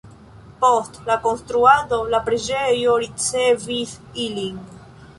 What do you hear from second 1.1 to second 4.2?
konstruado la preĝejo ricevis